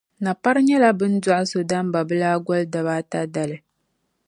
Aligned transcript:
Napari 0.23 0.61
nyɛla 0.67 0.89
bɛ 0.97 1.05
ni 1.09 1.17
dɔɣi 1.25 1.43
so 1.51 1.59
Dambabilaa 1.69 2.41
gɔli 2.45 2.65
dabaa 2.73 2.99
ata 3.01 3.19
dali. 3.33 3.57